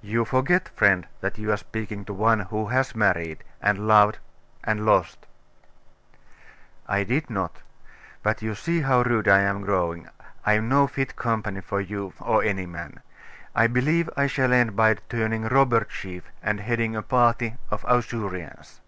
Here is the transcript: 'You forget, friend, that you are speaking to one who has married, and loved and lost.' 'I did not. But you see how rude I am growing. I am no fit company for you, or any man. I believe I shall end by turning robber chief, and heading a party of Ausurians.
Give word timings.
'You 0.00 0.24
forget, 0.24 0.70
friend, 0.70 1.06
that 1.20 1.38
you 1.38 1.52
are 1.52 1.56
speaking 1.56 2.04
to 2.06 2.12
one 2.12 2.40
who 2.40 2.66
has 2.66 2.96
married, 2.96 3.44
and 3.60 3.86
loved 3.86 4.18
and 4.64 4.84
lost.' 4.84 5.24
'I 6.88 7.04
did 7.04 7.30
not. 7.30 7.62
But 8.24 8.42
you 8.42 8.56
see 8.56 8.80
how 8.80 9.02
rude 9.02 9.28
I 9.28 9.38
am 9.38 9.60
growing. 9.60 10.08
I 10.44 10.54
am 10.54 10.68
no 10.68 10.88
fit 10.88 11.14
company 11.14 11.60
for 11.60 11.80
you, 11.80 12.12
or 12.18 12.42
any 12.42 12.66
man. 12.66 13.02
I 13.54 13.68
believe 13.68 14.10
I 14.16 14.26
shall 14.26 14.52
end 14.52 14.74
by 14.74 14.94
turning 14.94 15.44
robber 15.44 15.84
chief, 15.84 16.24
and 16.42 16.58
heading 16.58 16.96
a 16.96 17.02
party 17.04 17.54
of 17.70 17.84
Ausurians. 17.84 18.80